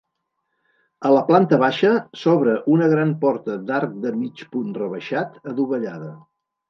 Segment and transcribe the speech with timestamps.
[1.09, 1.91] A la planta baixa
[2.21, 6.11] s'obre una gran porta d'arc de mig punt rebaixat adovellada.